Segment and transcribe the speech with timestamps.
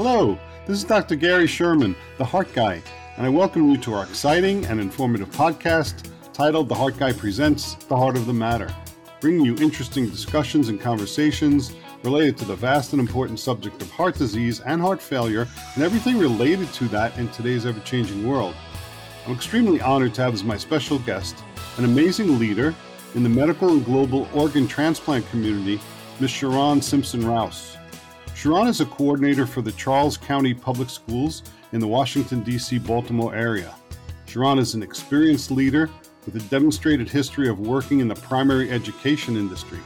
[0.00, 1.16] Hello, this is Dr.
[1.16, 2.80] Gary Sherman, the Heart Guy,
[3.16, 7.74] and I welcome you to our exciting and informative podcast titled The Heart Guy Presents
[7.74, 8.72] The Heart of the Matter,
[9.20, 11.72] bringing you interesting discussions and conversations
[12.04, 16.16] related to the vast and important subject of heart disease and heart failure and everything
[16.16, 18.54] related to that in today's ever changing world.
[19.26, 21.42] I'm extremely honored to have as my special guest
[21.76, 22.72] an amazing leader
[23.16, 25.80] in the medical and global organ transplant community,
[26.20, 26.30] Ms.
[26.30, 27.78] Sharron Simpson Rouse.
[28.38, 31.42] Sharron is a coordinator for the Charles County Public Schools
[31.72, 32.78] in the Washington, D.C.
[32.78, 33.74] Baltimore area.
[34.28, 35.90] Sharron is an experienced leader
[36.24, 39.80] with a demonstrated history of working in the primary education industry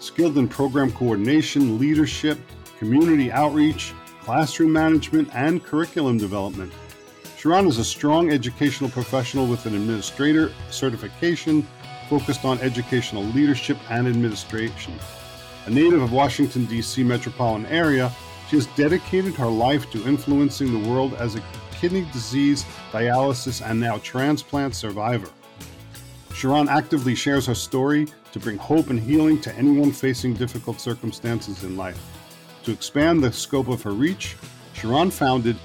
[0.00, 2.36] skilled in program coordination, leadership,
[2.80, 6.72] community outreach, classroom management, and curriculum development.
[7.38, 11.64] Sharron is a strong educational professional with an administrator certification
[12.10, 14.98] focused on educational leadership and administration.
[15.66, 17.02] A native of Washington, D.C.
[17.02, 18.12] metropolitan area,
[18.50, 21.42] she has dedicated her life to influencing the world as a
[21.72, 25.30] kidney disease, dialysis, and now transplant survivor.
[26.28, 31.64] Sharron actively shares her story to bring hope and healing to anyone facing difficult circumstances
[31.64, 31.98] in life.
[32.64, 34.36] To expand the scope of her reach,
[34.74, 35.56] Sharron founded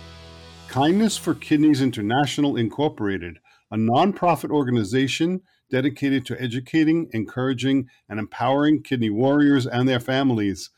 [0.70, 3.40] Kindness for Kidneys International Incorporated,
[3.72, 10.70] a nonprofit organization dedicated to educating, encouraging, and empowering kidney warriors and their families.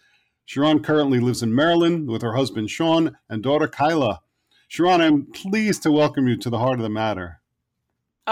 [0.48, 4.22] Sharron currently lives in Maryland with her husband Sean and daughter Kyla.
[4.70, 7.41] Sharron, I'm pleased to welcome you to the heart of the matter.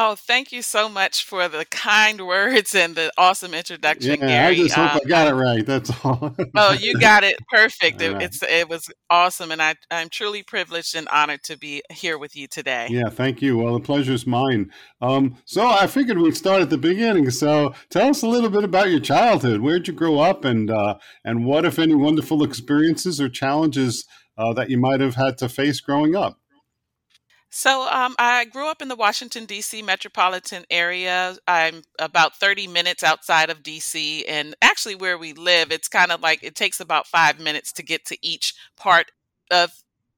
[0.01, 4.55] Oh, thank you so much for the kind words and the awesome introduction, Yeah, I
[4.55, 5.65] just hope Um, I got it right.
[5.65, 6.33] That's all.
[6.55, 8.01] oh, you got it perfect.
[8.01, 8.21] It, right.
[8.21, 12.33] it's it was awesome, and I I'm truly privileged and honored to be here with
[12.33, 12.87] you today.
[12.89, 13.57] Yeah, thank you.
[13.57, 14.71] Well, the pleasure is mine.
[15.01, 17.29] Um, so I figured we'd start at the beginning.
[17.31, 19.59] So tell us a little bit about your childhood.
[19.59, 24.05] Where'd you grow up, and uh, and what, if any, wonderful experiences or challenges
[24.37, 26.38] uh, that you might have had to face growing up?
[27.51, 29.81] So, um, I grew up in the Washington, D.C.
[29.81, 31.35] metropolitan area.
[31.47, 34.25] I'm about 30 minutes outside of D.C.
[34.27, 37.83] And actually, where we live, it's kind of like it takes about five minutes to
[37.83, 39.11] get to each part
[39.49, 39.71] of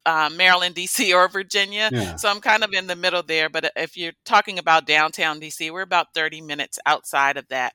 [0.06, 1.90] uh, Maryland, D.C., or Virginia.
[1.94, 2.18] Yeah.
[2.18, 3.50] So, I'm kind of in the middle there.
[3.50, 7.74] But if you're talking about downtown D.C., we're about 30 minutes outside of that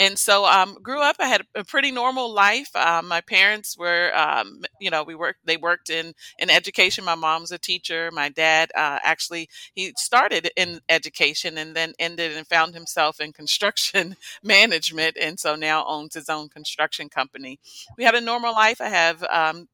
[0.00, 4.12] and so um grew up i had a pretty normal life um, my parents were
[4.16, 8.28] um, you know we worked they worked in in education my mom's a teacher my
[8.30, 14.16] dad uh, actually he started in education and then ended and found himself in construction
[14.42, 17.58] management and so now owns his own construction company.
[17.98, 19.68] We had a normal life i have um,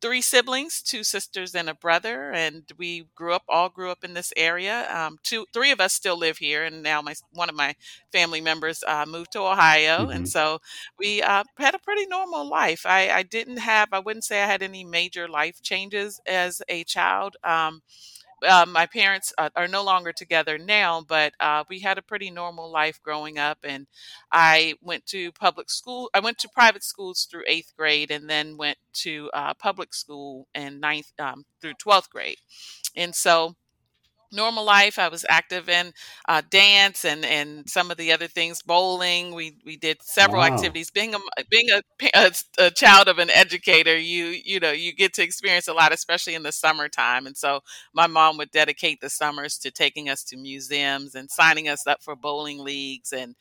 [0.00, 4.14] three siblings two sisters and a brother and we grew up all grew up in
[4.14, 7.54] this area um, two three of us still live here and now my one of
[7.54, 7.74] my
[8.12, 10.58] family members uh, moved to ohio hmm and so
[10.98, 12.84] we uh, had a pretty normal life.
[12.86, 16.84] I, I didn't have i wouldn't say i had any major life changes as a
[16.84, 17.82] child um,
[18.46, 22.30] uh, my parents uh, are no longer together now, but uh, we had a pretty
[22.30, 23.58] normal life growing up.
[23.64, 23.86] And
[24.32, 26.10] I went to public school.
[26.14, 30.48] I went to private schools through eighth grade, and then went to uh, public school
[30.54, 32.38] in ninth um, through twelfth grade.
[32.96, 33.56] And so
[34.32, 34.98] normal life.
[34.98, 35.92] I was active in
[36.28, 39.34] uh, dance and and some of the other things, bowling.
[39.34, 40.46] We we did several Wow.
[40.46, 40.90] activities.
[40.90, 41.18] Being a
[41.50, 41.82] being a,
[42.14, 45.92] a, a child of an educator, you you know you get to experience a lot,
[45.92, 47.26] especially in the summertime.
[47.26, 47.60] And so
[47.94, 52.02] my mom would dedicate the summers to taking us to museums and signing us up
[52.02, 53.34] for bowling leagues and.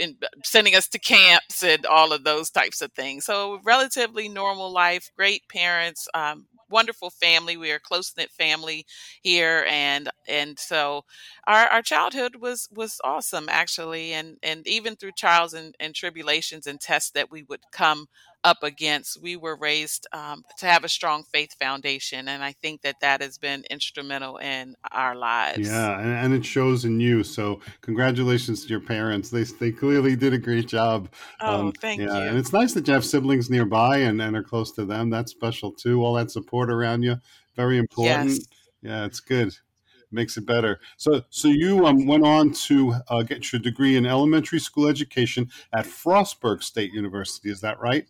[0.00, 3.24] And sending us to camps and all of those types of things.
[3.24, 7.56] So, relatively normal life, great parents, um, wonderful family.
[7.56, 8.86] We are a close knit family
[9.22, 11.04] here and and so
[11.46, 16.66] our, our childhood was was awesome actually and and even through trials and, and tribulations
[16.66, 18.06] and tests that we would come
[18.44, 22.80] up against we were raised um, to have a strong faith foundation and i think
[22.82, 27.24] that that has been instrumental in our lives Yeah, and, and it shows in you.
[27.24, 29.30] So congratulations to your parents.
[29.30, 31.08] They they clearly did a great job.
[31.40, 34.42] oh Um, thank yeah, and it's nice that you have siblings nearby and, and are
[34.42, 35.10] close to them.
[35.10, 36.04] That's special too.
[36.04, 37.16] All that support around you,
[37.56, 38.30] very important.
[38.30, 38.46] yes
[38.82, 39.52] Yeah, it's good.
[40.10, 40.80] Makes it better.
[40.96, 45.50] So so you um, went on to uh, get your degree in elementary school education
[45.74, 47.50] at Frostburg State University.
[47.50, 48.06] Is that right?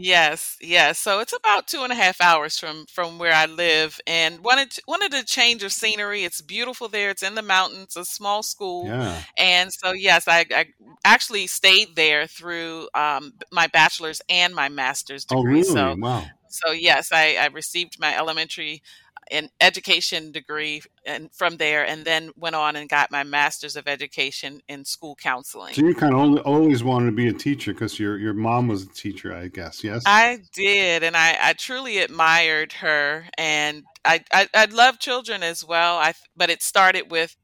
[0.00, 0.98] Yes, yes.
[0.98, 4.70] So it's about two and a half hours from from where I live, and wanted
[4.72, 6.24] to, wanted a change of scenery.
[6.24, 7.10] It's beautiful there.
[7.10, 9.24] It's in the mountains, a small school, Yeah.
[9.36, 10.66] and so yes, I, I
[11.04, 15.62] actually stayed there through um, my bachelor's and my master's Oh, degree.
[15.62, 15.64] really?
[15.64, 16.32] So Wow.
[16.48, 18.82] so yes, I, I received my elementary
[19.30, 23.86] an education degree and from there and then went on and got my master's of
[23.86, 25.74] education in school counseling.
[25.74, 28.82] So you kind of always wanted to be a teacher because your your mom was
[28.82, 30.02] a teacher i guess yes?
[30.06, 35.64] I did and i i truly admired her and i i, I love children as
[35.64, 37.36] well i but it started with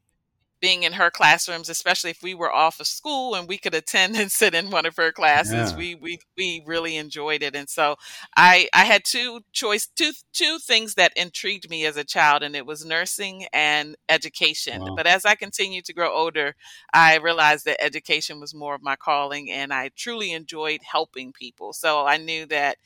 [0.65, 4.15] being in her classrooms, especially if we were off of school and we could attend
[4.15, 5.71] and sit in one of her classes.
[5.71, 5.77] Yeah.
[5.77, 7.97] We we we really enjoyed it, and so
[8.35, 12.55] I I had two choice two two things that intrigued me as a child, and
[12.55, 14.81] it was nursing and education.
[14.81, 14.95] Wow.
[14.95, 16.55] But as I continued to grow older,
[16.91, 21.73] I realized that education was more of my calling, and I truly enjoyed helping people.
[21.73, 22.77] So I knew that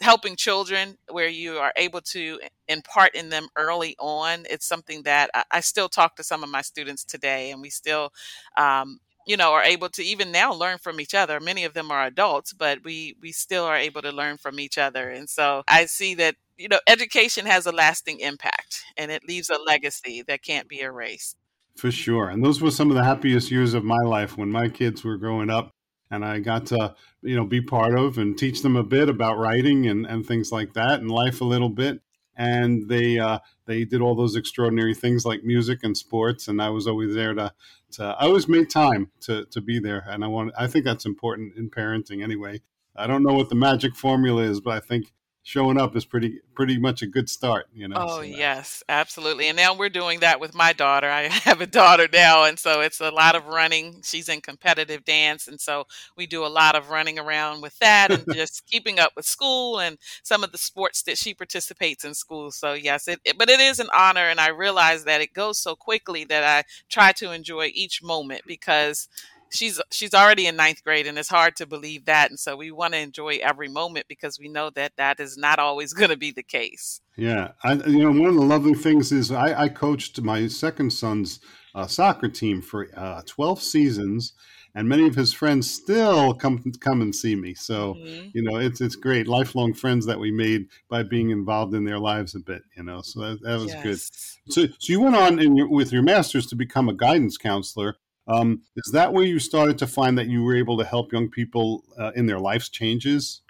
[0.00, 2.38] helping children where you are able to
[2.68, 6.50] impart in them early on it's something that I, I still talk to some of
[6.50, 8.12] my students today and we still
[8.56, 11.40] um, you know are able to even now learn from each other.
[11.40, 14.78] Many of them are adults but we we still are able to learn from each
[14.78, 15.10] other.
[15.10, 19.50] And so i see that you know education has a lasting impact and it leaves
[19.50, 21.36] a legacy that can't be erased.
[21.76, 22.28] For sure.
[22.28, 25.16] And those were some of the happiest years of my life when my kids were
[25.16, 25.70] growing up
[26.10, 29.38] and I got to you know be part of and teach them a bit about
[29.38, 32.00] writing and, and things like that and life a little bit.
[32.36, 36.70] And they uh, they did all those extraordinary things like music and sports, and I
[36.70, 37.52] was always there to,
[37.92, 41.06] to I always made time to, to be there, and I want I think that's
[41.06, 42.62] important in parenting anyway.
[42.96, 45.12] I don't know what the magic formula is, but I think
[45.42, 49.48] showing up is pretty pretty much a good start you know oh so yes absolutely
[49.48, 52.82] and now we're doing that with my daughter i have a daughter now and so
[52.82, 55.84] it's a lot of running she's in competitive dance and so
[56.16, 59.80] we do a lot of running around with that and just keeping up with school
[59.80, 63.48] and some of the sports that she participates in school so yes it, it, but
[63.48, 67.12] it is an honor and i realize that it goes so quickly that i try
[67.12, 69.08] to enjoy each moment because
[69.50, 72.70] she's she's already in ninth grade and it's hard to believe that and so we
[72.70, 76.16] want to enjoy every moment because we know that that is not always going to
[76.16, 79.68] be the case yeah I, you know one of the lovely things is i, I
[79.68, 81.40] coached my second son's
[81.74, 84.32] uh, soccer team for uh, 12 seasons
[84.74, 88.28] and many of his friends still come come and see me so mm-hmm.
[88.32, 91.98] you know it's it's great lifelong friends that we made by being involved in their
[91.98, 93.82] lives a bit you know so that, that was yes.
[93.82, 97.36] good so, so you went on in your, with your masters to become a guidance
[97.36, 97.96] counselor
[98.30, 101.28] um, is that where you started to find that you were able to help young
[101.28, 103.42] people uh, in their life's changes?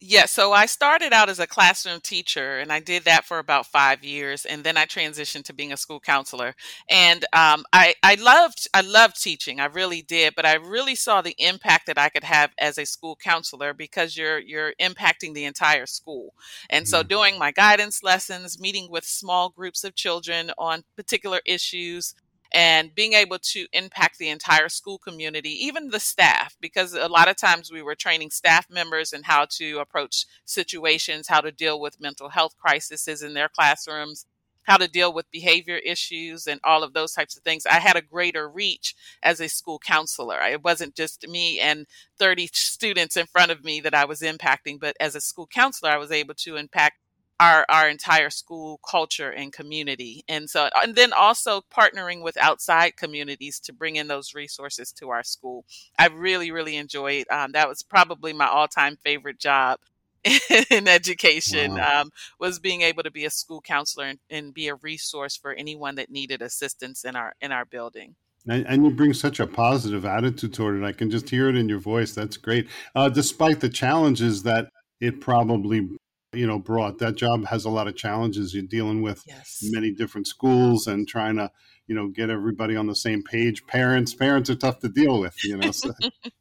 [0.00, 3.66] Yeah, so I started out as a classroom teacher, and I did that for about
[3.66, 6.54] five years, and then I transitioned to being a school counselor.
[6.88, 10.36] And um, I, I loved, I loved teaching, I really did.
[10.36, 14.16] But I really saw the impact that I could have as a school counselor because
[14.16, 16.32] you're you're impacting the entire school.
[16.70, 17.08] And so, mm-hmm.
[17.08, 22.14] doing my guidance lessons, meeting with small groups of children on particular issues,
[22.52, 27.28] and being able to impact the entire school community, even the staff, because a lot
[27.28, 31.80] of times we were training staff members in how to approach situations, how to deal
[31.80, 34.24] with mental health crises in their classrooms,
[34.68, 37.66] how to deal with behavior issues, and all of those types of things.
[37.66, 40.40] I had a greater reach as a school counselor.
[40.42, 41.86] It wasn't just me and
[42.18, 45.90] 30 students in front of me that I was impacting, but as a school counselor,
[45.90, 46.98] I was able to impact
[47.40, 50.24] our our entire school culture and community.
[50.28, 55.10] And so and then also partnering with outside communities to bring in those resources to
[55.10, 55.64] our school.
[55.98, 59.78] I really really enjoyed um, that was probably my all-time favorite job
[60.70, 62.00] in education wow.
[62.00, 65.52] um, was being able to be a school counselor and, and, be a resource for
[65.52, 68.16] anyone that needed assistance in our in our building.
[68.48, 70.84] And, and, you bring such a positive attitude toward it.
[70.84, 72.14] I can just hear it in your voice.
[72.14, 72.68] That's great.
[72.94, 74.70] Uh, despite the challenges that
[75.00, 75.88] it probably
[76.32, 79.60] you know brought that job has a lot of challenges you're dealing with yes.
[79.62, 81.50] many different schools and trying to
[81.86, 85.34] you know get everybody on the same page parents parents are tough to deal with
[85.42, 85.90] you know so.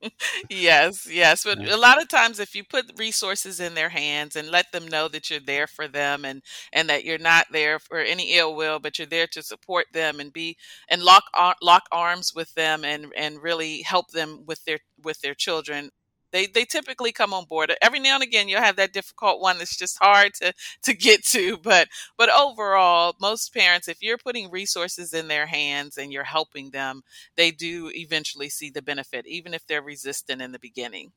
[0.50, 4.52] yes yes but a lot of times if you put resources in their hands and
[4.52, 6.42] let them know that you're there for them and
[6.74, 10.20] and that you're not there for any ill will but you're there to support them
[10.20, 10.58] and be
[10.90, 11.24] and lock
[11.62, 15.90] lock arms with them and and really help them with their with their children
[16.32, 17.74] they they typically come on board.
[17.82, 20.54] Every now and again, you'll have that difficult one that's just hard to
[20.84, 21.58] to get to.
[21.58, 26.72] But but overall, most parents, if you're putting resources in their hands and you're helping
[26.72, 27.04] them,
[27.36, 31.12] they do eventually see the benefit, even if they're resistant in the beginning.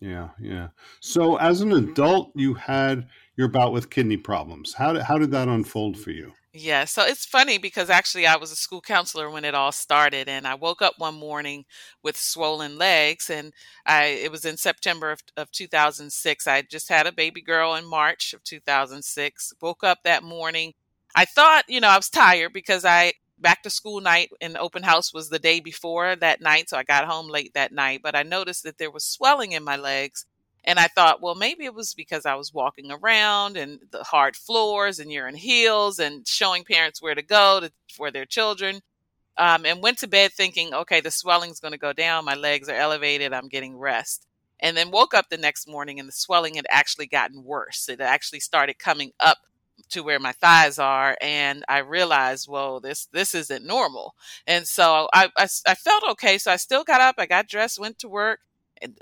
[0.00, 0.68] Yeah, yeah.
[1.00, 4.74] So as an adult, you had your bout with kidney problems.
[4.74, 6.32] How did, how did that unfold for you?
[6.56, 10.28] Yeah, so it's funny because actually I was a school counselor when it all started
[10.28, 11.64] and I woke up one morning
[12.04, 13.52] with swollen legs and
[13.86, 16.46] I it was in September of, of 2006.
[16.46, 19.52] I just had a baby girl in March of 2006.
[19.60, 20.74] Woke up that morning.
[21.16, 24.84] I thought, you know, I was tired because I back to school night and open
[24.84, 28.14] house was the day before that night, so I got home late that night, but
[28.14, 30.24] I noticed that there was swelling in my legs
[30.64, 34.34] And I thought, well, maybe it was because I was walking around and the hard
[34.34, 38.80] floors and you're in heels and showing parents where to go to, for their children.
[39.36, 42.24] Um, and went to bed thinking, okay, the swelling's going to go down.
[42.24, 43.32] My legs are elevated.
[43.32, 44.28] I'm getting rest.
[44.60, 47.88] And then woke up the next morning and the swelling had actually gotten worse.
[47.88, 49.38] It actually started coming up
[49.90, 54.14] to where my thighs are and i realized well this this isn't normal
[54.46, 57.78] and so I, I, I felt okay so i still got up i got dressed
[57.78, 58.40] went to work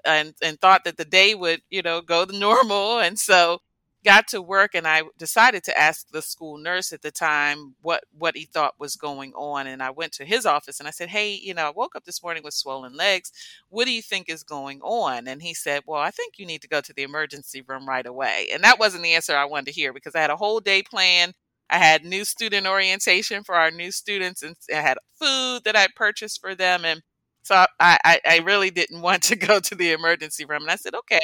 [0.05, 3.61] and, and, thought that the day would you know go the normal and so
[4.05, 8.05] got to work and I decided to ask the school nurse at the time what
[8.17, 11.09] what he thought was going on and I went to his office and I said,
[11.09, 13.33] "Hey, you know, I woke up this morning with swollen legs.
[13.69, 16.63] What do you think is going on?" And he said, "Well, I think you need
[16.63, 19.67] to go to the emergency room right away." And that wasn't the answer I wanted
[19.67, 21.35] to hear because I had a whole day planned.
[21.71, 25.89] I had new student orientation for our new students and I had food that I
[25.97, 27.03] purchased for them and
[27.43, 30.63] so I, I, I really didn't want to go to the emergency room.
[30.63, 31.21] And I said, okay,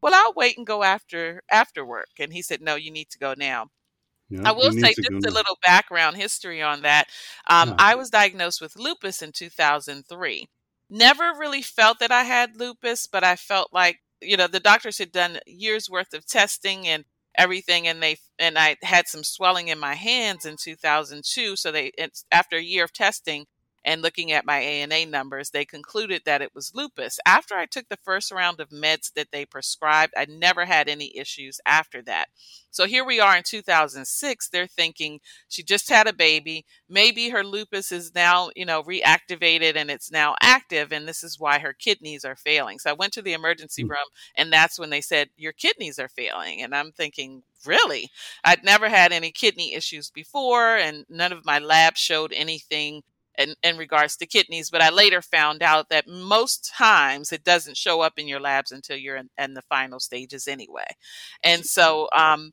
[0.00, 2.10] well, I'll wait and go after after work.
[2.18, 3.70] And he said, no, you need to go now.
[4.44, 7.08] I will say just a little background history on that.
[7.48, 7.74] Um, yeah.
[7.78, 10.48] I was diagnosed with lupus in 2003.
[10.88, 14.98] Never really felt that I had lupus, but I felt like you know the doctors
[14.98, 17.04] had done years worth of testing and
[17.36, 21.56] everything, and they and I had some swelling in my hands in 2002.
[21.56, 21.92] So they
[22.30, 23.46] after a year of testing,
[23.84, 27.18] and looking at my ANA numbers, they concluded that it was lupus.
[27.26, 31.16] After I took the first round of meds that they prescribed, I never had any
[31.16, 32.28] issues after that.
[32.70, 34.48] So here we are in 2006.
[34.48, 36.64] They're thinking she just had a baby.
[36.88, 41.38] Maybe her lupus is now, you know, reactivated and it's now active, and this is
[41.38, 42.78] why her kidneys are failing.
[42.78, 43.90] So I went to the emergency hmm.
[43.90, 46.62] room, and that's when they said, Your kidneys are failing.
[46.62, 48.10] And I'm thinking, Really?
[48.44, 53.02] I'd never had any kidney issues before, and none of my labs showed anything
[53.38, 57.76] in, in regards to kidneys, but I later found out that most times it doesn't
[57.76, 60.86] show up in your labs until you're in, in the final stages anyway.
[61.42, 62.52] And so, um,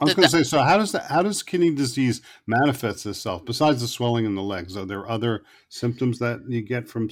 [0.00, 3.44] I was going to say, so how does that, how does kidney disease manifest itself
[3.44, 4.76] besides the swelling in the legs?
[4.76, 7.10] Are there other symptoms that you get from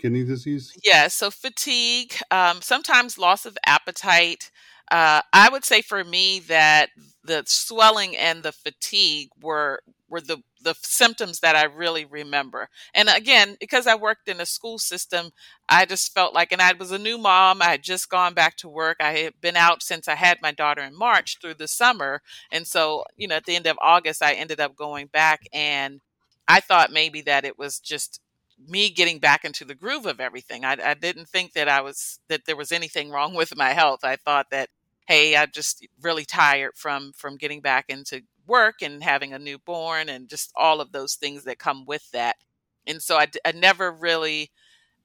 [0.00, 0.72] kidney disease?
[0.82, 4.50] Yeah, so fatigue, um, sometimes loss of appetite.
[4.90, 6.90] Uh, I would say for me that
[7.24, 12.68] the swelling and the fatigue were were the the symptoms that I really remember.
[12.94, 15.30] And again, because I worked in a school system,
[15.68, 17.62] I just felt like, and I was a new mom.
[17.62, 18.98] I had just gone back to work.
[19.00, 22.20] I had been out since I had my daughter in March through the summer.
[22.52, 26.00] And so, you know, at the end of August, I ended up going back and
[26.48, 28.20] I thought maybe that it was just
[28.68, 30.64] me getting back into the groove of everything.
[30.64, 34.00] I, I didn't think that I was, that there was anything wrong with my health.
[34.04, 34.68] I thought that,
[35.10, 40.08] hey, I'm just really tired from, from getting back into work and having a newborn
[40.08, 42.36] and just all of those things that come with that.
[42.86, 44.52] And so I, I never really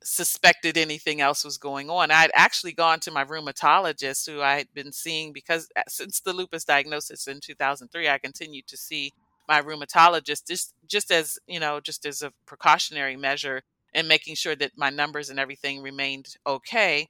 [0.04, 2.12] suspected anything else was going on.
[2.12, 6.34] I'd actually gone to my rheumatologist who I had been seeing because uh, since the
[6.34, 9.12] lupus diagnosis in 2003, I continued to see
[9.50, 14.56] my rheumatologist just just as, you know, just as a precautionary measure and making sure
[14.56, 17.08] that my numbers and everything remained okay.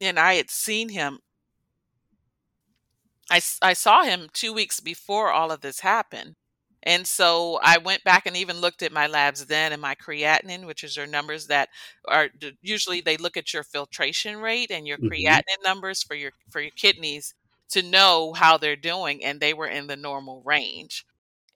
[0.00, 1.20] And I had seen him
[3.30, 6.34] I, I saw him two weeks before all of this happened.
[6.84, 10.66] And so I went back and even looked at my labs then and my creatinine,
[10.66, 11.68] which is your numbers that
[12.08, 12.28] are
[12.60, 15.08] usually they look at your filtration rate and your mm-hmm.
[15.08, 17.34] creatinine numbers for your for your kidneys
[17.70, 21.06] to know how they're doing, and they were in the normal range.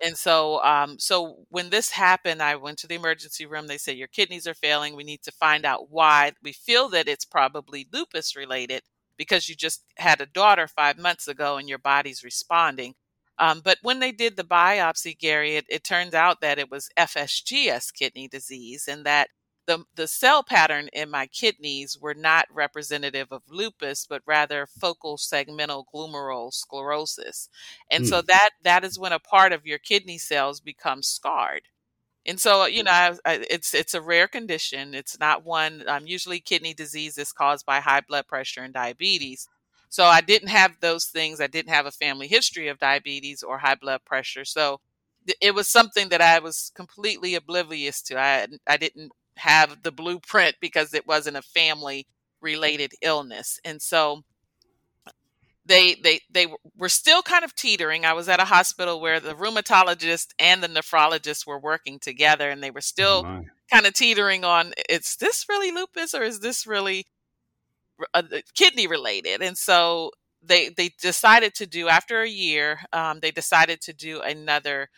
[0.02, 3.66] And so, um, so when this happened, I went to the emergency room.
[3.66, 4.94] They said your kidneys are failing.
[4.94, 6.32] We need to find out why.
[6.42, 8.82] We feel that it's probably lupus related
[9.16, 12.94] because you just had a daughter five months ago and your body's responding.
[13.38, 16.88] Um, but when they did the biopsy, Gary, it, it turns out that it was
[16.96, 19.28] FSGS kidney disease and that
[19.66, 25.16] the, the cell pattern in my kidneys were not representative of lupus, but rather focal
[25.16, 27.48] segmental glomerulosclerosis.
[27.90, 28.08] And mm.
[28.08, 31.62] so that that is when a part of your kidney cells becomes scarred.
[32.26, 34.94] And so, you know, I, I, it's it's a rare condition.
[34.94, 35.84] It's not one.
[35.88, 39.48] Um, usually, kidney disease is caused by high blood pressure and diabetes.
[39.88, 41.40] So I didn't have those things.
[41.40, 44.44] I didn't have a family history of diabetes or high blood pressure.
[44.44, 44.80] So
[45.40, 48.18] it was something that I was completely oblivious to.
[48.18, 52.06] I I didn't have the blueprint because it wasn't a family
[52.40, 53.58] related illness.
[53.64, 54.22] And so
[55.66, 56.46] they they they
[56.76, 58.04] were still kind of teetering.
[58.04, 62.62] I was at a hospital where the rheumatologist and the nephrologist were working together, and
[62.62, 63.42] they were oh, still oh
[63.72, 67.06] kind of teetering on: is this really lupus or is this really
[68.14, 68.22] uh,
[68.54, 69.42] kidney related?
[69.42, 72.80] And so they they decided to do after a year.
[72.92, 74.88] Um, they decided to do another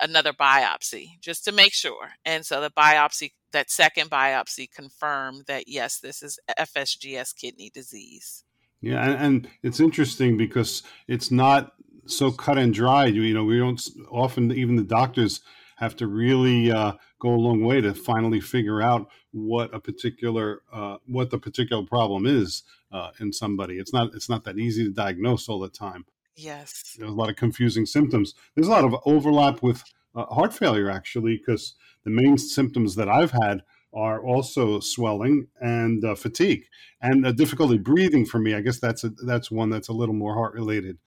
[0.00, 2.10] another biopsy just to make sure.
[2.24, 8.44] And so the biopsy, that second biopsy, confirmed that yes, this is FSGS kidney disease.
[8.84, 11.72] Yeah, and, and it's interesting because it's not
[12.06, 13.14] so cut and dried.
[13.14, 15.40] You, you know, we don't often even the doctors
[15.76, 20.62] have to really uh, go a long way to finally figure out what a particular
[20.72, 22.62] uh, what the particular problem is
[22.92, 23.78] uh, in somebody.
[23.78, 26.04] It's not it's not that easy to diagnose all the time.
[26.36, 28.34] Yes, there's a lot of confusing symptoms.
[28.54, 29.82] There's a lot of overlap with
[30.14, 31.74] uh, heart failure actually, because
[32.04, 33.62] the main symptoms that I've had
[33.94, 36.66] are also swelling and uh, fatigue
[37.00, 38.54] and difficulty breathing for me.
[38.54, 40.98] I guess that's a, that's one that's a little more heart related.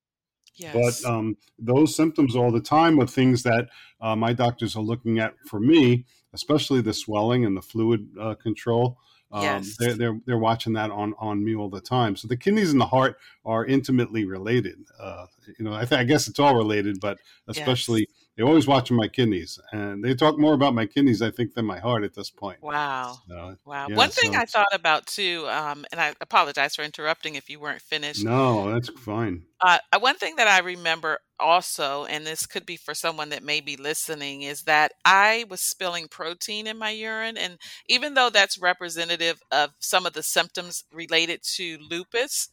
[0.56, 1.01] Yes.
[1.03, 3.70] But um, those symptoms all the time are things that
[4.01, 8.36] uh, my doctors are looking at for me, especially the swelling and the fluid uh,
[8.36, 8.98] control.
[9.32, 9.75] Um, yes.
[9.77, 12.15] they're, they're, they're watching that on, on me all the time.
[12.15, 14.77] So the kidneys and the heart are intimately related.
[15.00, 15.25] Uh,
[15.60, 18.96] you know, I, th- I guess it's all related, but especially yes they're always watching
[18.96, 22.13] my kidneys, and they talk more about my kidneys, I think, than my heart at
[22.13, 22.62] this point.
[22.62, 23.88] Wow, so, wow.
[23.89, 27.50] Yeah, One thing so I thought about too, um, and I apologize for interrupting if
[27.50, 28.24] you weren't finished.
[28.24, 29.41] No, that's fine.
[29.60, 33.44] Uh, uh, one thing that I remember also, and this could be for someone that
[33.44, 38.29] may be listening, is that I was spilling protein in my urine, and even though
[38.29, 42.50] that's representative of some of the symptoms related to lupus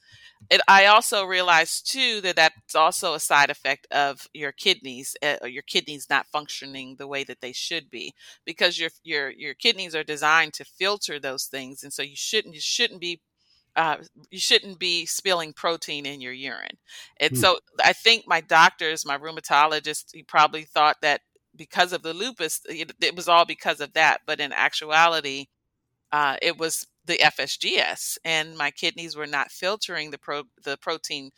[0.50, 5.36] it, I also realized too that that's also a side effect of your kidneys, uh,
[5.42, 9.54] or your kidneys not functioning the way that they should be, because your your your
[9.54, 13.20] kidneys are designed to filter those things, and so you shouldn't you shouldn't be
[13.76, 13.96] uh,
[14.30, 16.78] you shouldn't be spilling protein in your urine.
[17.18, 17.36] And hmm.
[17.36, 21.22] so I think my doctors, my rheumatologist, he probably thought that
[21.56, 24.20] because of the lupus, it, it was all because of that.
[24.26, 25.46] But in actuality,
[26.12, 31.30] uh, it was the FSGS, and my kidneys were not filtering the pro- the protein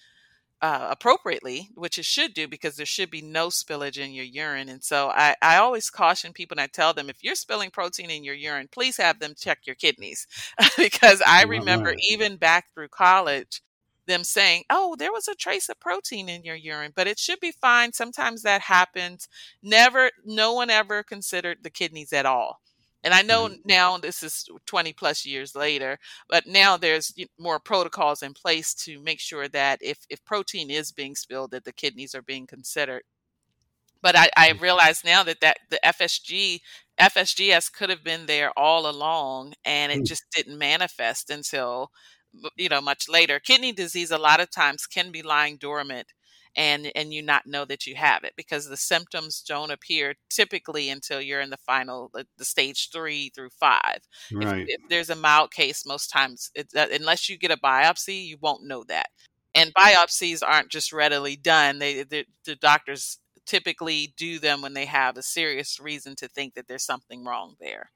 [0.63, 4.69] uh, appropriately, which it should do because there should be no spillage in your urine.
[4.69, 8.11] And so I, I always caution people and I tell them if you're spilling protein
[8.11, 10.27] in your urine, please have them check your kidneys.
[10.79, 13.61] because I remember even back through college,
[14.07, 17.41] them saying, oh, there was a trace of protein in your urine, but it should
[17.41, 17.93] be fine.
[17.93, 19.29] Sometimes that happens.
[19.63, 22.61] Never, no one ever considered the kidneys at all.
[23.05, 23.61] And I know mm-hmm.
[23.65, 25.99] now this is 20 plus years later,
[26.29, 30.93] but now there's more protocols in place to make sure that if, if protein is
[30.93, 33.03] being spilled, that the kidneys are being considered.
[34.03, 36.61] But I, I realize now that, that the FSG
[37.01, 40.07] FSGS could have been there all along and it mm.
[40.07, 41.91] just didn't manifest until
[42.57, 43.39] you know much later.
[43.39, 46.13] Kidney disease a lot of times can be lying dormant
[46.57, 50.89] and and you not know that you have it because the symptoms don't appear typically
[50.89, 54.01] until you're in the final the, stage three through five.
[54.33, 54.63] Right.
[54.63, 58.27] if, if, there's a mild case most times it, uh, unless you get a biopsy
[58.27, 59.09] you won't know that.
[59.55, 65.17] And biopsies aren't just readily done they the doctors typically do them when they have
[65.17, 67.91] a serious reason to think that there's something wrong there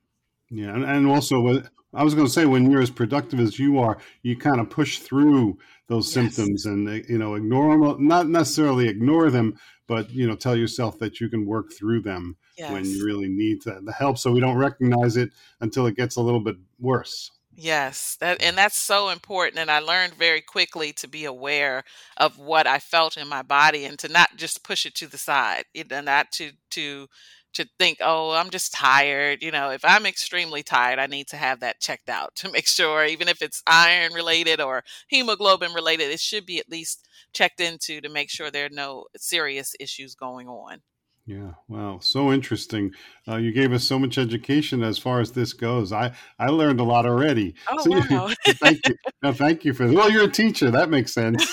[0.51, 1.63] yeah, and, and also,
[1.95, 4.69] I was going to say, when you're as productive as you are, you kind of
[4.69, 5.59] push through
[5.89, 6.15] those yes.
[6.15, 8.07] symptoms and uh, you know ignore them.
[8.07, 12.37] Not necessarily ignore them, but you know, tell yourself that you can work through them
[12.57, 12.73] yes.
[12.73, 16.17] when you really need the, the help, so we don't recognize it until it gets
[16.17, 17.31] a little bit worse.
[17.57, 19.59] Yes, that and that's so important.
[19.59, 21.85] And I learned very quickly to be aware
[22.17, 25.19] of what I felt in my body and to not just push it to the
[25.19, 27.09] side, and not to to
[27.55, 29.43] to think, oh, I'm just tired.
[29.43, 32.67] You know, if I'm extremely tired, I need to have that checked out to make
[32.67, 37.61] sure, even if it's iron related or hemoglobin related, it should be at least checked
[37.61, 40.83] into to make sure there are no serious issues going on.
[41.27, 42.93] Yeah, wow, so interesting.
[43.29, 45.93] Uh, you gave us so much education as far as this goes.
[45.93, 47.55] I I learned a lot already.
[47.71, 48.31] Oh so, wow!
[48.47, 48.97] thank you.
[49.23, 49.87] No, thank you for.
[49.87, 50.71] Well, you're a teacher.
[50.71, 51.47] That makes sense.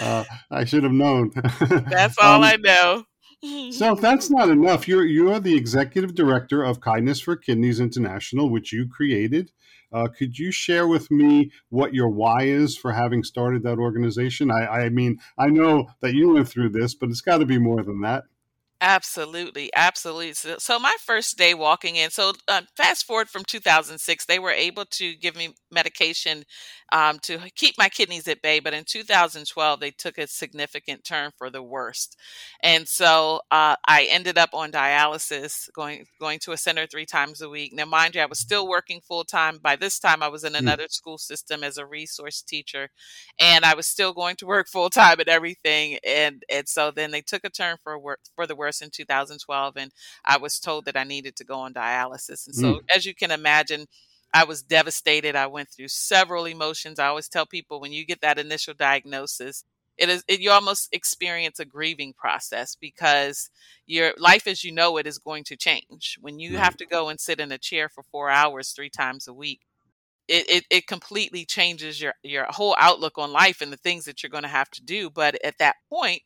[0.00, 1.30] uh, I should have known.
[1.88, 3.04] That's all um, I know
[3.72, 8.48] so if that's not enough, you're you're the executive director of Kindness for Kidneys International,
[8.48, 9.50] which you created.
[9.92, 14.50] Uh, could you share with me what your why is for having started that organization?
[14.50, 17.58] I, I mean, I know that you went through this, but it's got to be
[17.58, 18.24] more than that.
[18.84, 20.32] Absolutely, absolutely.
[20.34, 22.10] So, so my first day walking in.
[22.10, 26.42] So uh, fast forward from 2006, they were able to give me medication
[26.90, 28.58] um, to keep my kidneys at bay.
[28.58, 32.16] But in 2012, they took a significant turn for the worst,
[32.60, 37.40] and so uh, I ended up on dialysis, going going to a center three times
[37.40, 37.72] a week.
[37.72, 39.58] Now, mind you, I was still working full time.
[39.62, 40.58] By this time, I was in hmm.
[40.58, 40.92] another mm.
[40.92, 42.90] school system as a resource teacher,
[43.40, 45.98] and I was still going to work full time and everything.
[46.04, 49.76] And and so then they took a turn for work for the worst in 2012,
[49.76, 49.92] and
[50.24, 52.46] I was told that I needed to go on dialysis.
[52.46, 52.80] And so, mm.
[52.94, 53.86] as you can imagine,
[54.32, 55.36] I was devastated.
[55.36, 56.98] I went through several emotions.
[56.98, 59.64] I always tell people when you get that initial diagnosis,
[59.98, 63.50] it is it, you almost experience a grieving process because
[63.86, 67.08] your life as you know it is going to change when you have to go
[67.08, 69.60] and sit in a chair for four hours three times a week
[70.28, 74.22] it, it, it completely changes your your whole outlook on life and the things that
[74.22, 76.22] you're going to have to do but at that point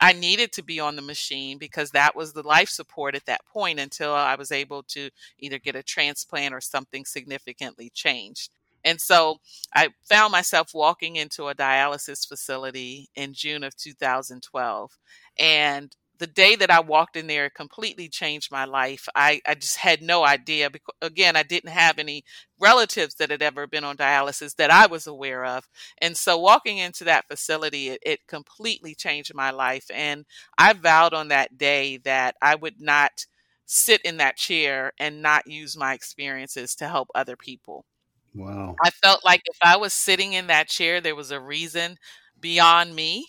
[0.00, 3.44] I needed to be on the machine because that was the life support at that
[3.46, 8.50] point until I was able to either get a transplant or something significantly changed.
[8.82, 9.40] And so
[9.74, 14.98] I found myself walking into a dialysis facility in June of 2012.
[15.38, 19.08] And the day that I walked in there, it completely changed my life.
[19.16, 20.70] I, I just had no idea.
[20.70, 22.24] Because, again, I didn't have any
[22.60, 25.66] relatives that had ever been on dialysis that I was aware of.
[25.98, 29.90] And so walking into that facility, it, it completely changed my life.
[29.92, 30.26] And
[30.58, 33.24] I vowed on that day that I would not
[33.64, 37.86] sit in that chair and not use my experiences to help other people.
[38.34, 38.76] Wow.
[38.82, 41.96] I felt like if I was sitting in that chair, there was a reason
[42.38, 43.26] beyond me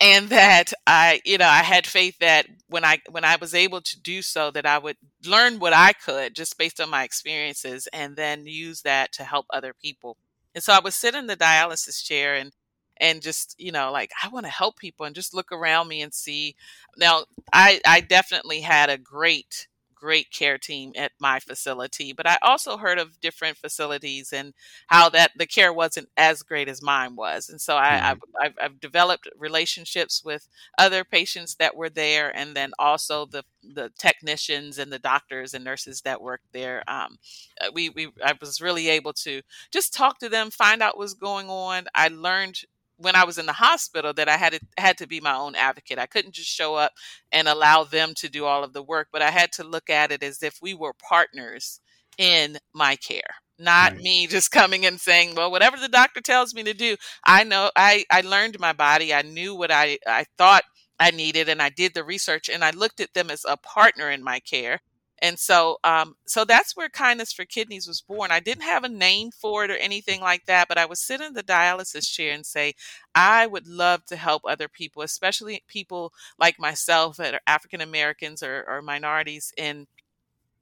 [0.00, 3.80] and that I, you know, I had faith that when I when I was able
[3.80, 7.88] to do so, that I would learn what I could just based on my experiences,
[7.92, 10.16] and then use that to help other people.
[10.54, 12.52] And so I would sit in the dialysis chair and
[13.00, 16.02] and just you know like I want to help people and just look around me
[16.02, 16.54] and see.
[16.96, 19.66] Now I I definitely had a great
[20.00, 24.54] great care team at my facility, but I also heard of different facilities and
[24.86, 27.48] how that the care wasn't as great as mine was.
[27.48, 28.06] And so I, mm-hmm.
[28.06, 33.44] I've, I've, I've, developed relationships with other patients that were there, and then also the
[33.62, 36.82] the technicians and the doctors and nurses that worked there.
[36.88, 37.18] Um,
[37.60, 41.14] uh, we, we I was really able to just talk to them, find out what's
[41.14, 41.86] going on.
[41.94, 42.60] I learned
[42.98, 45.54] when I was in the hospital that I had to, had to be my own
[45.54, 45.98] advocate.
[45.98, 46.92] I couldn't just show up
[47.32, 50.12] and allow them to do all of the work, but I had to look at
[50.12, 51.80] it as if we were partners
[52.18, 53.36] in my care.
[53.58, 54.00] Not right.
[54.00, 56.96] me just coming and saying, well, whatever the doctor tells me to do.
[57.24, 59.14] I know I, I learned my body.
[59.14, 60.64] I knew what I, I thought
[61.00, 64.10] I needed and I did the research and I looked at them as a partner
[64.10, 64.80] in my care
[65.22, 68.30] and so um, so that's where kindness for kidneys was born.
[68.30, 71.20] I didn't have a name for it or anything like that but i would sit
[71.20, 72.74] in the dialysis chair and say
[73.14, 78.42] i would love to help other people especially people like myself that are african americans
[78.42, 79.86] or, or minorities in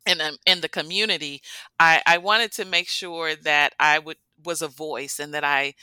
[0.07, 1.43] in, um, in the community.
[1.81, 5.75] I, I wanted to make sure that i would was a voice and that i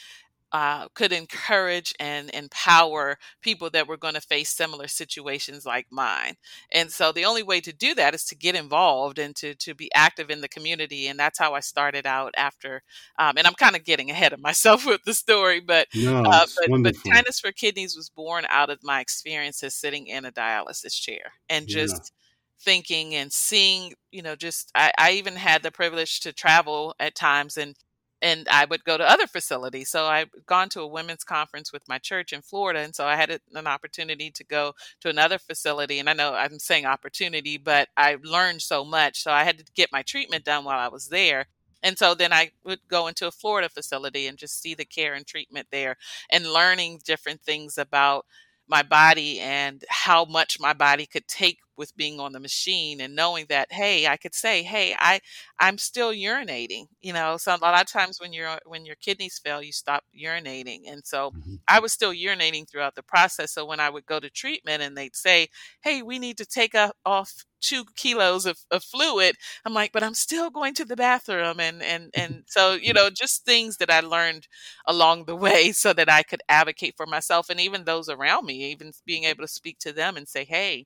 [0.53, 6.35] uh, could encourage and empower people that were going to face similar situations like mine.
[6.71, 9.73] And so the only way to do that is to get involved and to to
[9.73, 11.07] be active in the community.
[11.07, 12.83] And that's how I started out after.
[13.17, 16.45] Um, and I'm kind of getting ahead of myself with the story, but no, uh,
[16.67, 20.93] but, but kindness for kidneys was born out of my experiences sitting in a dialysis
[20.93, 21.95] chair and just.
[21.95, 22.17] Yeah
[22.61, 27.13] thinking and seeing you know just I, I, even had the privilege to travel at
[27.13, 27.75] times and
[28.23, 29.89] and I would go to other facilities.
[29.89, 33.17] So I've gone to a women's conference with my church in Florida, and so I
[33.17, 35.99] had an opportunity to go to another facility.
[35.99, 39.65] And I know I'm saying opportunity, but I learned so much, so I had to
[39.75, 41.47] get my treatment done while I was there.
[41.83, 45.13] And so then I would go into a Florida facility and just see the care
[45.13, 45.97] and treatment there
[46.31, 48.25] and learning different things about
[48.69, 53.15] my body and how much my body could take with being on the machine and
[53.15, 55.19] knowing that hey i could say hey i
[55.59, 59.39] i'm still urinating you know so a lot of times when you're when your kidneys
[59.43, 61.55] fail you stop urinating and so mm-hmm.
[61.67, 64.97] i was still urinating throughout the process so when i would go to treatment and
[64.97, 65.47] they'd say
[65.81, 70.03] hey we need to take a, off two kilos of, of fluid i'm like but
[70.03, 73.89] i'm still going to the bathroom and and and so you know just things that
[73.89, 74.47] i learned
[74.85, 78.71] along the way so that i could advocate for myself and even those around me
[78.71, 80.85] even being able to speak to them and say hey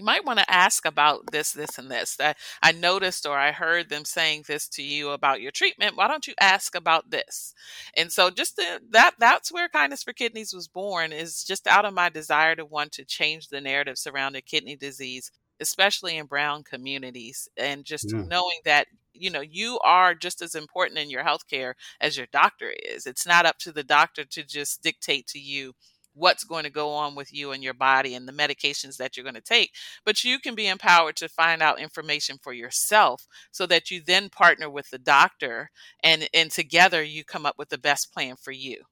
[0.00, 2.16] you might want to ask about this, this, and this.
[2.16, 5.94] That I noticed or I heard them saying this to you about your treatment.
[5.94, 7.54] Why don't you ask about this?
[7.94, 11.12] And so, just the, that that's where kindness for kidneys was born.
[11.12, 15.30] Is just out of my desire to want to change the narrative surrounding kidney disease,
[15.60, 18.22] especially in brown communities, and just yeah.
[18.22, 22.72] knowing that you know you are just as important in your healthcare as your doctor
[22.88, 23.04] is.
[23.04, 25.74] It's not up to the doctor to just dictate to you
[26.14, 29.24] what's going to go on with you and your body and the medications that you're
[29.24, 29.72] going to take.
[30.04, 34.28] But you can be empowered to find out information for yourself so that you then
[34.28, 35.70] partner with the doctor
[36.02, 38.82] and, and together you come up with the best plan for you.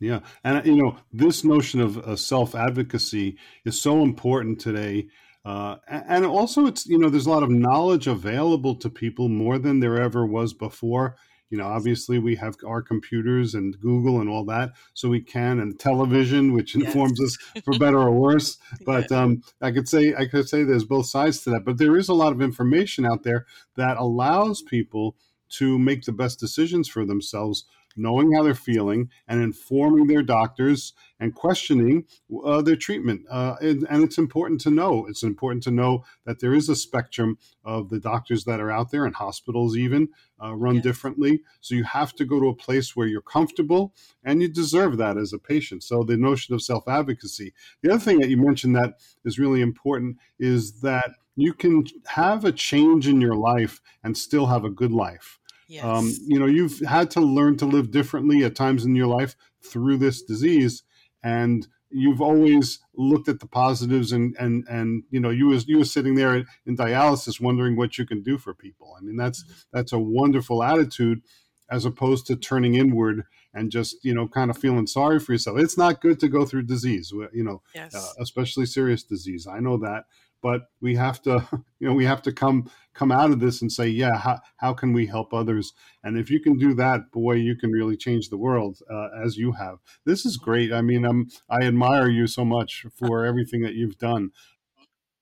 [0.00, 0.20] Yeah.
[0.42, 5.08] And, you know, this notion of uh, self advocacy is so important today.
[5.44, 9.58] Uh, and also, it's, you know, there's a lot of knowledge available to people more
[9.58, 11.16] than there ever was before
[11.50, 15.60] you know obviously we have our computers and google and all that so we can
[15.60, 17.36] and television which informs yes.
[17.56, 21.06] us for better or worse but um, i could say i could say there's both
[21.06, 25.16] sides to that but there is a lot of information out there that allows people
[25.48, 27.64] to make the best decisions for themselves
[27.96, 32.04] knowing how they're feeling and informing their doctors and questioning
[32.44, 33.22] uh, their treatment.
[33.30, 35.06] Uh, and, and, it's important to know.
[35.06, 38.90] It's important to know that there is a spectrum of the doctors that are out
[38.90, 40.08] there and hospitals even
[40.42, 41.42] uh, run differently.
[41.60, 45.16] So you have to go to a place where you're comfortable and you deserve that
[45.16, 45.82] as a patient.
[45.82, 47.54] So the notion of self advocacy.
[47.82, 52.44] The other thing that you mentioned that is really important is that you can have
[52.44, 55.38] a change in your life and still have a good life.
[55.64, 55.84] Um, yes.
[55.84, 59.34] Um, you know, you've had to learn to live differently at times in your life
[59.62, 60.82] through this disease,
[61.22, 65.78] and you've always looked at the positives and and and you know you was you
[65.78, 68.94] was sitting there in dialysis wondering what you can do for people.
[68.98, 69.52] I mean, that's mm-hmm.
[69.72, 71.22] that's a wonderful attitude
[71.70, 73.24] as opposed to turning inward
[73.54, 75.58] and just you know kind of feeling sorry for yourself.
[75.58, 77.94] It's not good to go through disease, you know, yes.
[77.94, 79.46] uh, especially serious disease.
[79.46, 80.04] I know that,
[80.44, 81.48] but we have to
[81.80, 84.74] you know we have to come come out of this and say yeah how, how
[84.74, 85.72] can we help others?
[86.04, 89.38] And if you can do that boy you can really change the world uh, as
[89.38, 89.78] you have.
[90.04, 90.70] This is great.
[90.72, 94.30] I mean I'm, i admire you so much for everything that you've done.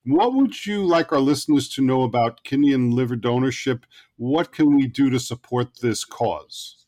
[0.05, 3.83] What would you like our listeners to know about kidney and liver donorship?
[4.17, 6.82] What can we do to support this cause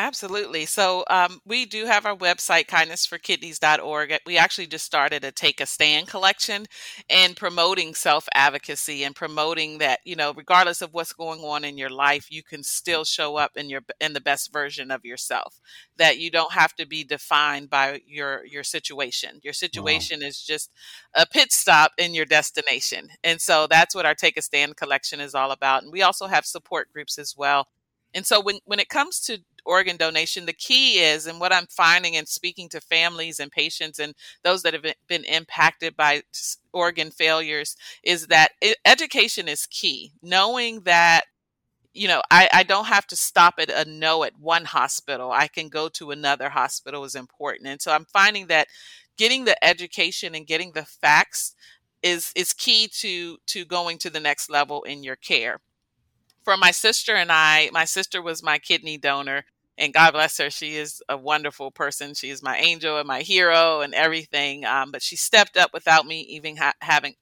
[0.00, 0.64] Absolutely.
[0.64, 4.18] So um, we do have our website, kindnessforkidneys.org.
[4.24, 6.66] We actually just started a Take a Stand collection
[7.10, 11.76] and promoting self advocacy and promoting that, you know, regardless of what's going on in
[11.76, 15.60] your life, you can still show up in your in the best version of yourself.
[15.96, 19.40] That you don't have to be defined by your your situation.
[19.42, 20.28] Your situation wow.
[20.28, 20.70] is just
[21.14, 23.08] a pit stop in your destination.
[23.24, 25.82] And so that's what our Take a Stand collection is all about.
[25.82, 27.66] And we also have support groups as well.
[28.14, 31.66] And so when, when it comes to organ donation, the key is, and what I'm
[31.66, 36.22] finding and speaking to families and patients and those that have been impacted by
[36.72, 38.52] organ failures, is that
[38.84, 40.12] education is key.
[40.22, 41.22] Knowing that
[41.94, 45.32] you know, I, I don't have to stop at a no at one hospital.
[45.32, 47.66] I can go to another hospital is important.
[47.66, 48.68] And so I'm finding that
[49.16, 51.54] getting the education and getting the facts
[52.02, 55.60] is is key to to going to the next level in your care.
[56.44, 59.44] For my sister and I, my sister was my kidney donor
[59.78, 60.50] and God bless her.
[60.50, 62.12] She is a wonderful person.
[62.14, 64.64] She is my angel and my hero and everything.
[64.64, 67.14] Um, but she stepped up without me even ha- having,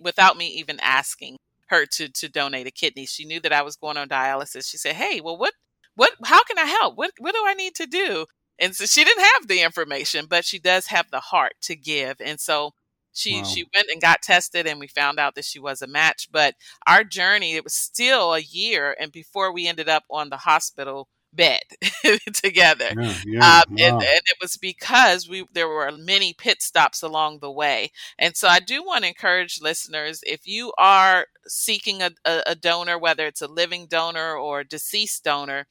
[0.00, 3.06] without me even asking her to to donate a kidney.
[3.06, 4.70] She knew that I was going on dialysis.
[4.70, 5.54] She said, "Hey, well, what,
[5.94, 6.96] what, how can I help?
[6.96, 8.26] What, what do I need to do?"
[8.58, 12.16] And so she didn't have the information, but she does have the heart to give.
[12.20, 12.74] And so
[13.14, 13.44] she wow.
[13.44, 16.54] she went and got tested and we found out that she was a match but
[16.86, 21.08] our journey it was still a year and before we ended up on the hospital
[21.32, 21.62] bed
[22.34, 22.90] together.
[22.96, 23.62] Yeah, yeah, um, wow.
[23.78, 27.90] and, and, it was because we there were many pit stops along the way.
[28.18, 32.54] And so I do want to encourage listeners if you are seeking a, a, a
[32.54, 35.66] donor, whether it's a living donor or a deceased donor,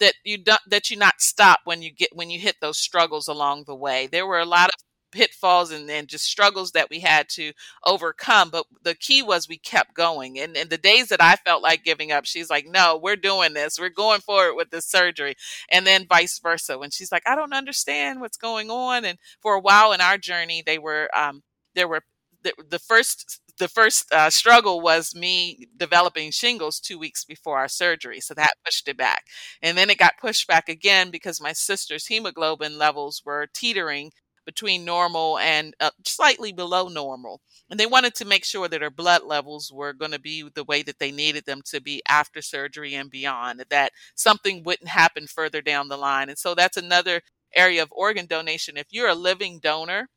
[0.00, 3.28] that you don't that you not stop when you get when you hit those struggles
[3.28, 4.06] along the way.
[4.06, 4.74] There were a lot of
[5.12, 7.52] pitfalls and, and just struggles that we had to
[7.84, 8.50] overcome.
[8.50, 10.38] But the key was we kept going.
[10.38, 13.52] And, and the days that I felt like giving up, she's like, no, we're doing
[13.52, 13.78] this.
[13.78, 15.36] We're going forward with this surgery.
[15.70, 16.78] And then vice versa.
[16.78, 19.04] When she's like, I don't understand what's going on.
[19.04, 21.42] And for a while in our journey, they were, um,
[21.74, 22.02] there were
[22.42, 27.68] the, the first the first uh, struggle was me developing shingles two weeks before our
[27.68, 28.18] surgery.
[28.20, 29.24] So that pushed it back.
[29.60, 34.12] And then it got pushed back again because my sister's hemoglobin levels were teetering
[34.44, 37.40] between normal and uh, slightly below normal.
[37.70, 40.64] And they wanted to make sure that her blood levels were going to be the
[40.64, 45.26] way that they needed them to be after surgery and beyond, that something wouldn't happen
[45.26, 46.28] further down the line.
[46.28, 47.22] And so that's another
[47.54, 48.76] area of organ donation.
[48.76, 50.08] If you're a living donor,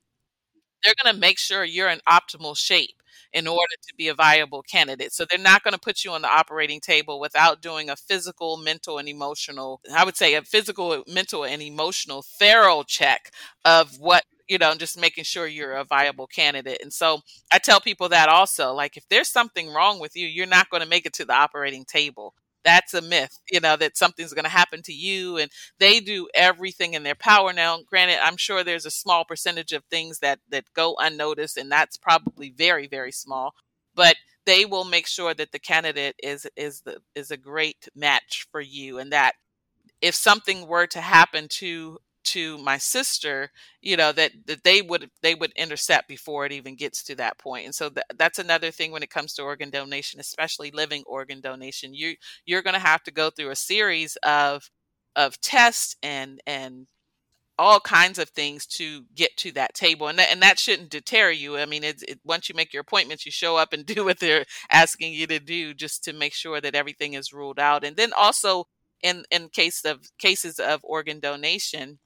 [0.83, 3.01] they're going to make sure you're in optimal shape
[3.33, 5.13] in order to be a viable candidate.
[5.13, 8.57] So they're not going to put you on the operating table without doing a physical,
[8.57, 13.31] mental, and emotional, I would say a physical, mental, and emotional thorough check
[13.63, 16.79] of what you know, just making sure you're a viable candidate.
[16.81, 20.45] And so I tell people that also, like, if there's something wrong with you, you're
[20.45, 23.95] not going to make it to the operating table that's a myth, you know, that
[23.95, 25.37] something's going to happen to you.
[25.37, 25.49] And
[25.79, 27.53] they do everything in their power.
[27.53, 31.71] Now, granted, I'm sure there's a small percentage of things that, that go unnoticed, and
[31.71, 33.53] that's probably very, very small.
[33.93, 38.47] But they will make sure that the candidate is is the is a great match
[38.51, 39.33] for you and that
[40.01, 43.51] if something were to happen to to my sister
[43.85, 47.37] you know that, that they would they would intercept before it even gets to that
[47.37, 47.65] point.
[47.65, 51.39] And so th- that's another thing when it comes to organ donation especially living organ
[51.39, 51.93] donation.
[51.93, 54.69] You you're going to have to go through a series of
[55.15, 56.87] of tests and and
[57.57, 60.09] all kinds of things to get to that table.
[60.09, 61.57] And that, and that shouldn't deter you.
[61.57, 64.45] I mean it, once you make your appointments you show up and do what they're
[64.71, 67.83] asking you to do just to make sure that everything is ruled out.
[67.83, 68.65] And then also
[69.03, 71.99] in in case of cases of organ donation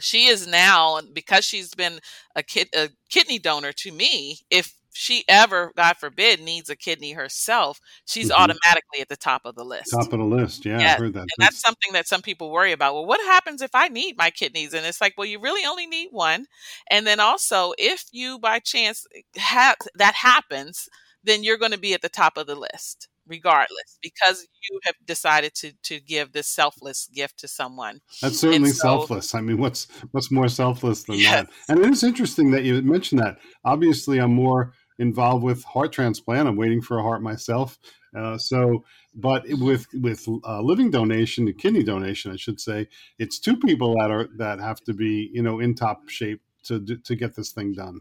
[0.00, 2.00] she is now because she's been
[2.34, 7.12] a, kid, a kidney donor to me if she ever god forbid needs a kidney
[7.12, 8.42] herself she's mm-hmm.
[8.42, 9.92] automatically at the top of the list.
[9.92, 10.66] Top of the list.
[10.66, 10.98] Yeah yes.
[10.98, 11.20] i heard that.
[11.20, 12.94] and that's, that's something that some people worry about.
[12.94, 14.74] Well what happens if i need my kidneys?
[14.74, 16.46] And it's like well you really only need one.
[16.90, 20.88] And then also if you by chance have that happens
[21.22, 24.96] then you're going to be at the top of the list regardless because you have
[25.06, 28.00] decided to to give this selfless gift to someone.
[28.20, 29.34] That's certainly so, selfless.
[29.34, 31.46] I mean what's what's more selfless than yes.
[31.46, 33.38] that and it is interesting that you mentioned that.
[33.64, 36.46] Obviously i'm more involved with heart transplant.
[36.46, 37.78] I'm waiting for a heart myself.
[38.14, 42.88] Uh, so but with with uh, living donation kidney donation i should say
[43.18, 46.84] it's two people that are that have to be you know in top shape to
[47.04, 48.00] to get this thing done.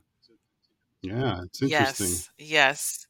[1.02, 2.08] Yeah it's interesting.
[2.08, 3.08] Yes yes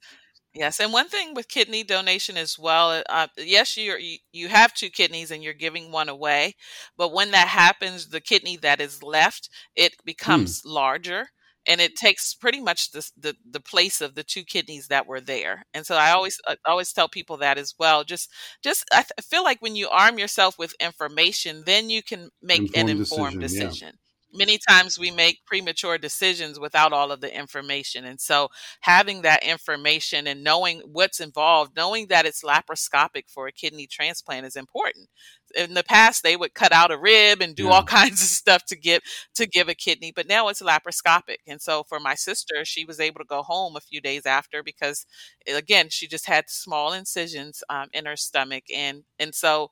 [0.60, 3.98] Yes, and one thing with kidney donation as well, uh, yes, you
[4.34, 6.56] you have two kidneys and you're giving one away,
[6.98, 9.96] but when that happens, the kidney that is left it
[10.26, 10.52] Hmm.
[10.54, 11.32] becomes larger,
[11.66, 15.22] and it takes pretty much the the, the place of the two kidneys that were
[15.22, 15.66] there.
[15.74, 18.04] And so I always I always tell people that as well.
[18.06, 18.30] Just
[18.64, 22.90] just I feel like when you arm yourself with information, then you can make an
[22.90, 23.94] informed decision.
[23.98, 24.09] Yeah.
[24.34, 28.06] Many times we make premature decisions without all of the information.
[28.06, 28.50] And so
[28.82, 34.46] having that information and knowing what's involved, knowing that it's laparoscopic for a kidney transplant
[34.46, 35.08] is important.
[35.56, 37.72] In the past they would cut out a rib and do yeah.
[37.72, 39.02] all kinds of stuff to get
[39.36, 41.38] to give a kidney, but now it's laparoscopic.
[41.48, 44.62] And so for my sister, she was able to go home a few days after
[44.62, 45.06] because
[45.48, 49.72] again, she just had small incisions um, in her stomach and and so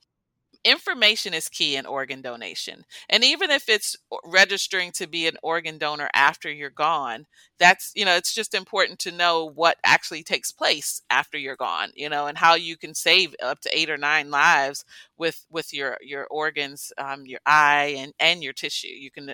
[0.64, 2.86] information is key in organ donation.
[3.10, 7.26] And even if it's registering to be an organ donor after you're gone,
[7.60, 11.90] that's, you know, it's just important to know what actually takes place after you're gone,
[11.96, 14.86] you know, and how you can save up to eight or nine lives
[15.18, 18.88] with with your your organs, um, your eye and and your tissue.
[18.88, 19.34] You can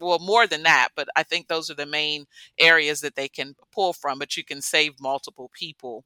[0.00, 2.26] well more than that but i think those are the main
[2.58, 6.04] areas that they can pull from but you can save multiple people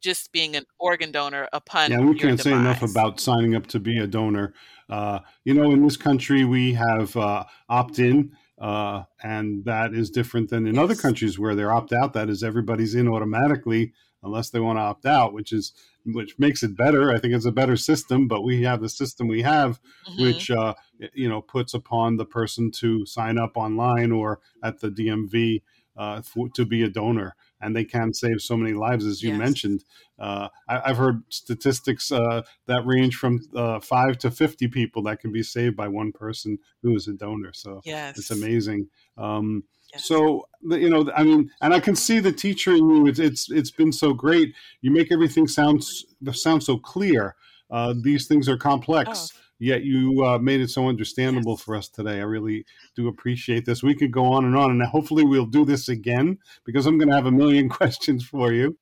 [0.00, 2.42] just being an organ donor upon yeah we can't demise.
[2.42, 4.54] say enough about signing up to be a donor
[4.88, 10.50] uh, you know in this country we have uh, opt-in uh, and that is different
[10.50, 10.82] than in yes.
[10.82, 15.06] other countries where they're opt-out that is everybody's in automatically unless they want to opt
[15.06, 15.72] out which is
[16.06, 19.28] which makes it better i think it's a better system but we have the system
[19.28, 20.22] we have mm-hmm.
[20.22, 20.74] which uh,
[21.14, 25.60] you know puts upon the person to sign up online or at the dmv
[26.00, 29.30] uh, for, to be a donor and they can save so many lives, as you
[29.30, 29.38] yes.
[29.38, 29.84] mentioned.
[30.18, 35.20] Uh, I, have heard statistics uh, that range from uh, five to fifty people that
[35.20, 37.52] can be saved by one person who is a donor.
[37.52, 38.18] So yes.
[38.18, 38.88] it's amazing.
[39.18, 40.06] Um, yes.
[40.06, 43.06] So you know, I mean, and I can see the teacher in you.
[43.06, 44.54] It's it's it's been so great.
[44.80, 45.84] You make everything sound
[46.32, 47.36] sound so clear.
[47.70, 49.32] Uh, these things are complex.
[49.34, 52.18] Oh yet you uh, made it so understandable for us today.
[52.18, 53.82] I really do appreciate this.
[53.82, 57.10] We could go on and on, and hopefully we'll do this again because I'm going
[57.10, 58.76] to have a million questions for you.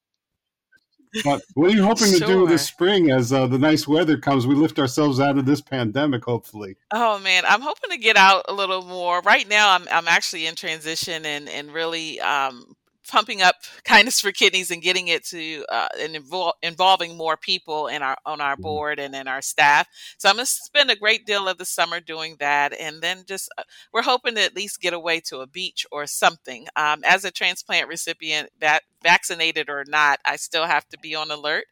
[1.25, 2.21] But what are you hoping sure.
[2.21, 4.47] to do this spring as uh, the nice weather comes?
[4.47, 6.77] We lift ourselves out of this pandemic, hopefully.
[6.93, 9.21] Oh man, I'm hoping to get out a little more.
[9.23, 12.77] Right now, I'm I'm actually in transition and and really um,
[13.09, 17.89] pumping up kindness for kidneys and getting it to uh, and invol- involving more people
[17.89, 18.63] in our on our mm-hmm.
[18.63, 19.89] board and in our staff.
[20.19, 23.49] So I'm gonna spend a great deal of the summer doing that, and then just
[23.59, 26.67] uh, we're hoping to at least get away to a beach or something.
[26.77, 31.31] Um, as a transplant recipient, that vaccinated or not, I still have to be on
[31.31, 31.65] alert,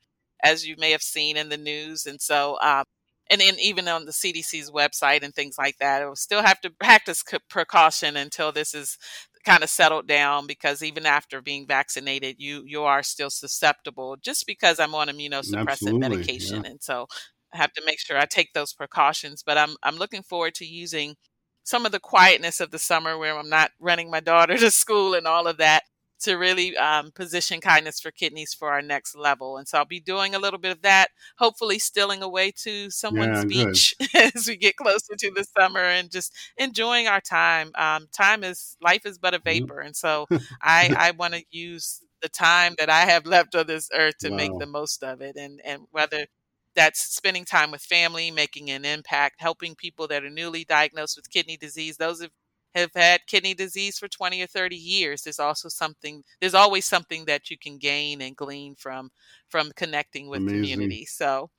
[0.42, 2.59] as you may have seen in the news, and so.
[2.61, 2.85] Um,
[3.29, 6.61] and then even on the CDC's website and things like that, it will still have
[6.61, 8.99] to practice precaution until this is
[9.47, 14.45] kind of settled down because even after being vaccinated you you are still susceptible just
[14.47, 16.71] because I'm on immunosuppressant Absolutely, medication yeah.
[16.71, 17.07] and so
[17.55, 20.67] I have to make sure I take those precautions but I'm I'm looking forward to
[20.67, 21.15] using
[21.63, 25.15] some of the quietness of the summer where I'm not running my daughter to school
[25.15, 25.85] and all of that
[26.20, 29.59] to really um, position kindness for kidneys for our next level.
[29.59, 33.44] And so I'll be doing a little bit of that, hopefully stealing away to someone's
[33.44, 37.70] yeah, beach as we get closer to the summer and just enjoying our time.
[37.74, 40.26] Um, time is life is but a vapor, and so
[40.62, 44.31] I I want to use the time that I have left on this earth to
[44.31, 44.37] wow.
[44.37, 46.26] make the most of it, and and whether
[46.74, 51.31] that's spending time with family, making an impact, helping people that are newly diagnosed with
[51.31, 51.96] kidney disease.
[51.96, 52.31] Those of
[52.77, 57.25] have had kidney disease for 20 or 30 years there's also something there's always something
[57.25, 59.11] that you can gain and glean from
[59.49, 60.59] from connecting with Amazing.
[60.59, 61.51] community so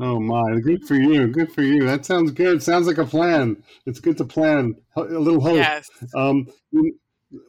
[0.00, 3.62] oh my good for you good for you that sounds good sounds like a plan
[3.86, 5.90] it's good to plan a little hope yes.
[6.14, 6.46] um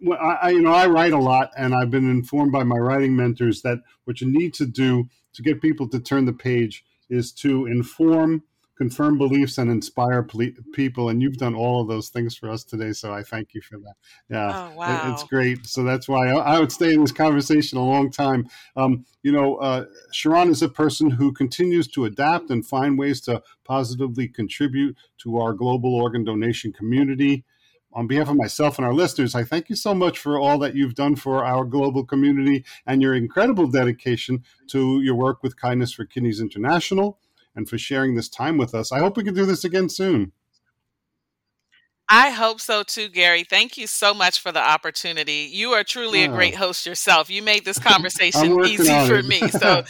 [0.01, 3.15] well, I, you know, I write a lot, and I've been informed by my writing
[3.15, 7.31] mentors that what you need to do to get people to turn the page is
[7.33, 8.43] to inform
[8.75, 12.63] confirm beliefs and inspire ple- people and you've done all of those things for us
[12.63, 13.93] today so i thank you for that.
[14.29, 15.09] Yeah oh, wow.
[15.09, 15.65] it, it's great.
[15.65, 18.47] So that's why I, I, would stay in this conversation a long time.
[18.75, 23.21] Um, you know uh, Sharron is a person who continues to adapt and find ways
[23.21, 27.45] to positively contribute to our global organ donation community.
[27.95, 30.75] On behalf of myself and our listeners, I thank you so much for all that
[30.75, 35.93] you've done for our global community and your incredible dedication to your work with Kindness
[35.93, 37.19] for Kidneys International
[37.55, 38.91] and for sharing this time with us.
[38.91, 40.31] I hope we can do this again soon.
[42.09, 43.43] I hope so too, Gary.
[43.43, 45.49] Thank you so much for the opportunity.
[45.51, 47.29] You are truly a great host yourself.
[47.29, 49.41] You made this conversation easy for me.
[49.49, 49.83] So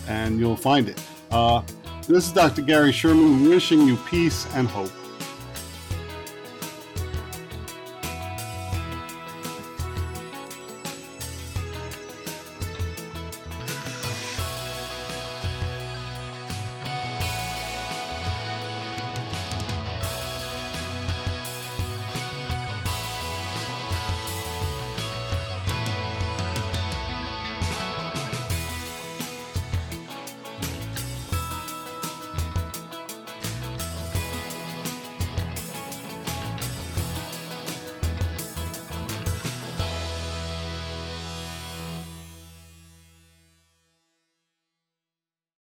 [0.07, 1.01] and you'll find it.
[1.29, 1.61] Uh,
[2.07, 2.61] this is Dr.
[2.61, 4.91] Gary Sherman wishing you peace and hope.